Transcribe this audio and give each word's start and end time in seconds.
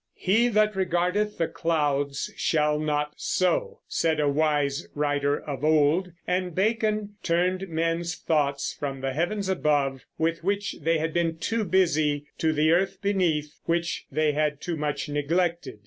"He 0.17 0.47
that 0.47 0.75
regardeth 0.75 1.37
the 1.37 1.47
clouds 1.47 2.31
shall 2.35 2.79
not 2.79 3.13
sow," 3.17 3.81
said 3.87 4.19
a 4.19 4.27
wise 4.27 4.87
writer 4.95 5.39
of 5.39 5.63
old; 5.63 6.11
and 6.25 6.55
Bacon 6.55 7.17
turned 7.21 7.69
men's 7.69 8.15
thoughts 8.15 8.73
from 8.73 9.01
the 9.01 9.13
heavens 9.13 9.47
above, 9.47 10.07
with 10.17 10.43
which 10.43 10.75
they 10.81 10.97
had 10.97 11.13
been 11.13 11.37
too 11.37 11.63
busy, 11.63 12.25
to 12.39 12.51
the 12.51 12.71
earth 12.71 12.97
beneath, 13.03 13.59
which 13.65 14.07
they 14.11 14.31
had 14.31 14.59
too 14.59 14.75
much 14.75 15.07
neglected. 15.07 15.79